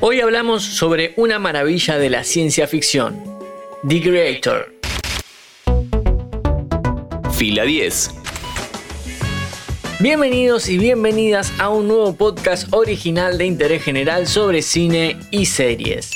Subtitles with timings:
[0.00, 3.20] Hoy hablamos sobre una maravilla de la ciencia ficción,
[3.88, 4.74] The Creator.
[7.32, 8.10] Fila 10.
[9.98, 16.12] Bienvenidos y bienvenidas a un nuevo podcast original de interés general sobre cine y series.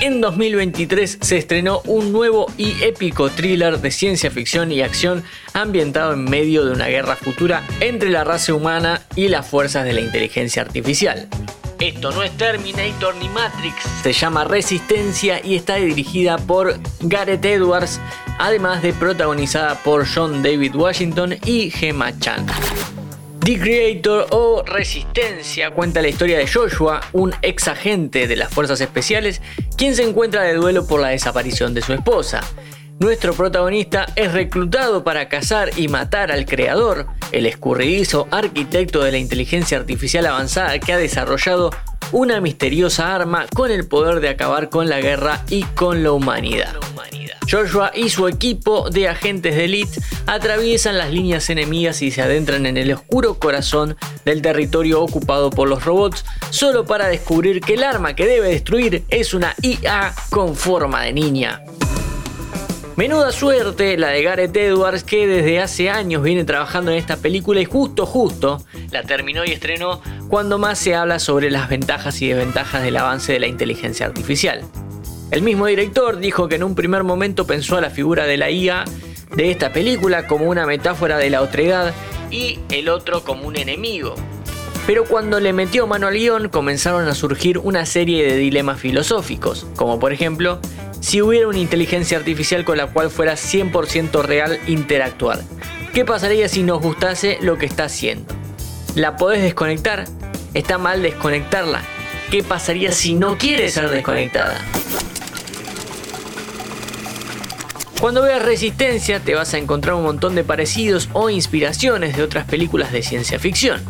[0.00, 5.22] En 2023 se estrenó un nuevo y épico thriller de ciencia ficción y acción
[5.52, 9.92] ambientado en medio de una guerra futura entre la raza humana y las fuerzas de
[9.92, 11.28] la inteligencia artificial.
[11.80, 17.98] Esto no es Terminator ni Matrix, se llama Resistencia y está dirigida por Gareth Edwards,
[18.38, 22.46] además de protagonizada por John David Washington y Gemma Chan.
[23.42, 28.82] The Creator o Resistencia cuenta la historia de Joshua, un ex agente de las fuerzas
[28.82, 29.40] especiales,
[29.78, 32.42] quien se encuentra de duelo por la desaparición de su esposa.
[33.00, 39.16] Nuestro protagonista es reclutado para cazar y matar al creador, el escurridizo arquitecto de la
[39.16, 41.70] inteligencia artificial avanzada que ha desarrollado
[42.12, 46.74] una misteriosa arma con el poder de acabar con la guerra y con la humanidad.
[47.50, 52.66] Joshua y su equipo de agentes de élite atraviesan las líneas enemigas y se adentran
[52.66, 57.82] en el oscuro corazón del territorio ocupado por los robots, solo para descubrir que el
[57.82, 61.62] arma que debe destruir es una IA con forma de niña.
[63.00, 67.58] Menuda suerte la de Gareth Edwards que desde hace años viene trabajando en esta película
[67.58, 72.28] y justo justo la terminó y estrenó cuando más se habla sobre las ventajas y
[72.28, 74.60] desventajas del avance de la inteligencia artificial.
[75.30, 78.50] El mismo director dijo que en un primer momento pensó a la figura de la
[78.50, 78.84] IA
[79.34, 81.94] de esta película como una metáfora de la otredad
[82.30, 84.14] y el otro como un enemigo.
[84.86, 89.66] Pero cuando le metió mano al guion comenzaron a surgir una serie de dilemas filosóficos,
[89.74, 90.60] como por ejemplo,
[91.00, 95.40] si hubiera una inteligencia artificial con la cual fuera 100% real interactuar.
[95.92, 98.32] ¿Qué pasaría si nos gustase lo que está haciendo?
[98.94, 100.04] ¿La podés desconectar?
[100.54, 101.82] ¿Está mal desconectarla?
[102.30, 104.60] ¿Qué pasaría si no quiere ser desconectada?
[108.00, 112.46] Cuando veas Resistencia te vas a encontrar un montón de parecidos o inspiraciones de otras
[112.46, 113.82] películas de ciencia ficción.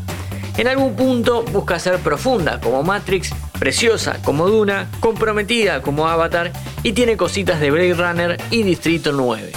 [0.56, 6.93] En algún punto busca ser profunda como Matrix, preciosa como Duna, comprometida como Avatar y
[6.93, 9.53] tiene cositas de Blade Runner y Distrito 9.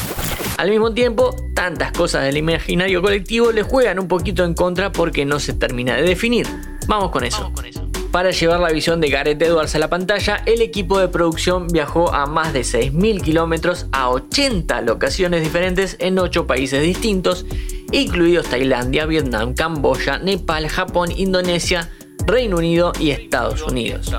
[0.58, 5.26] Al mismo tiempo, tantas cosas del imaginario colectivo le juegan un poquito en contra porque
[5.26, 6.46] no se termina de definir.
[6.86, 7.42] Vamos con eso.
[7.42, 7.90] Vamos con eso.
[8.12, 12.14] Para llevar la visión de Gareth Edwards a la pantalla, el equipo de producción viajó
[12.14, 17.48] a más de 6.000 kilómetros a 80 locaciones diferentes en 8 países distintos,
[17.92, 21.90] incluidos Tailandia, Vietnam, Camboya, Nepal, Japón, Indonesia,
[22.26, 24.12] Reino Unido y Estados Unidos.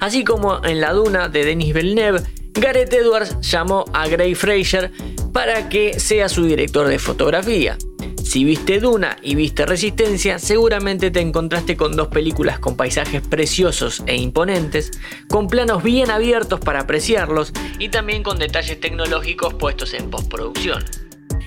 [0.00, 2.22] Así como en la duna de Denis Villeneuve,
[2.52, 4.92] Gareth Edwards llamó a Gray Fraser
[5.32, 7.76] para que sea su director de fotografía.
[8.22, 14.02] Si viste Duna y viste Resistencia, seguramente te encontraste con dos películas con paisajes preciosos
[14.06, 14.92] e imponentes,
[15.28, 20.82] con planos bien abiertos para apreciarlos y también con detalles tecnológicos puestos en postproducción.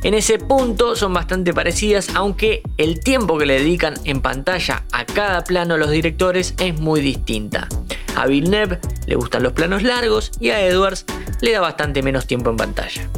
[0.03, 5.05] En ese punto son bastante parecidas, aunque el tiempo que le dedican en pantalla a
[5.05, 7.67] cada plano los directores es muy distinta.
[8.15, 11.05] A Villeneuve le gustan los planos largos y a Edwards
[11.41, 13.09] le da bastante menos tiempo en pantalla.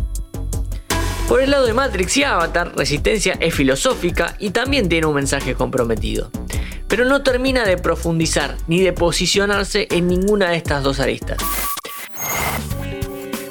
[1.28, 5.54] Por el lado de Matrix y Avatar, Resistencia es filosófica y también tiene un mensaje
[5.54, 6.32] comprometido.
[6.88, 11.38] Pero no termina de profundizar ni de posicionarse en ninguna de estas dos aristas.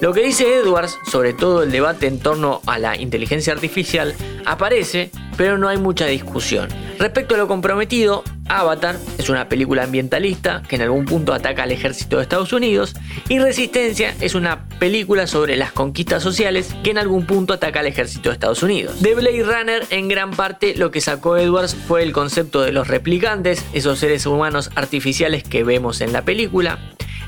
[0.01, 4.15] Lo que dice Edwards, sobre todo el debate en torno a la inteligencia artificial,
[4.47, 6.69] aparece, pero no hay mucha discusión.
[7.01, 11.73] Respecto a lo comprometido, Avatar es una película ambientalista que en algún punto ataca al
[11.73, 12.95] ejército de Estados Unidos
[13.29, 17.87] y Resistencia es una película sobre las conquistas sociales que en algún punto ataca al
[17.87, 19.03] ejército de Estados Unidos.
[19.03, 22.87] De Blade Runner en gran parte lo que sacó Edwards fue el concepto de los
[22.87, 26.79] replicantes, esos seres humanos artificiales que vemos en la película.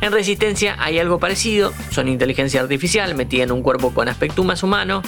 [0.01, 4.63] En Resistencia hay algo parecido, son inteligencia artificial metida en un cuerpo con aspecto más
[4.63, 5.03] humano,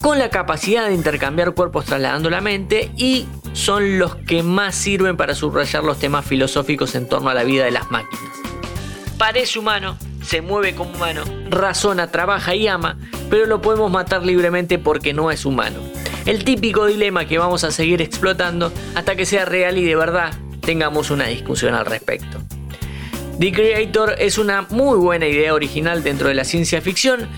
[0.00, 5.16] con la capacidad de intercambiar cuerpos trasladando la mente y son los que más sirven
[5.16, 8.24] para subrayar los temas filosóficos en torno a la vida de las máquinas.
[9.18, 12.98] Parece humano, se mueve como humano, razona, trabaja y ama,
[13.30, 15.78] pero lo podemos matar libremente porque no es humano.
[16.26, 20.34] El típico dilema que vamos a seguir explotando hasta que sea real y de verdad
[20.60, 22.38] tengamos una discusión al respecto.
[23.38, 27.28] The Creator es una muy buena idea original dentro de la ciencia ficción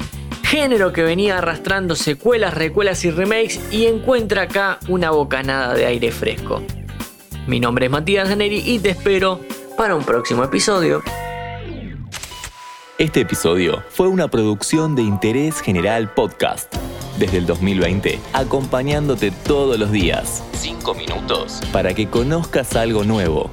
[0.47, 6.13] género que venía arrastrando secuelas, recuelas y remakes y encuentra acá una bocanada de aire
[6.13, 6.63] fresco.
[7.49, 9.41] Mi nombre es Matías Zaneri y te espero
[9.77, 11.03] para un próximo episodio.
[12.99, 16.75] Este episodio fue una producción de Interés General Podcast.
[17.19, 20.45] Desde el 2020, acompañándote todos los días.
[20.53, 21.61] 5 minutos.
[21.73, 23.51] Para que conozcas algo nuevo.